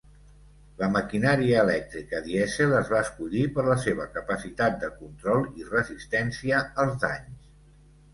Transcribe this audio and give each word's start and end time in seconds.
La 0.77 0.87
maquinària 0.93 1.57
elèctrica 1.65 2.21
dièsel 2.27 2.73
es 2.77 2.89
va 2.93 3.01
escollir 3.07 3.43
per 3.57 3.65
la 3.67 3.75
seva 3.83 4.07
capacitat 4.15 4.79
de 4.85 4.89
control 5.03 5.45
i 5.61 5.69
resistència 5.69 6.63
als 6.85 6.97
danys. 7.05 7.53